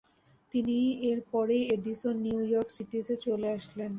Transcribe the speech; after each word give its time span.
তিনি 0.51 0.77
এরপরেই 1.11 1.63
Edison 1.75 2.15
New 2.25 2.39
York 2.45 2.69
সিটিতে 2.75 3.13
চলে 3.25 3.47
আসেন। 3.55 3.79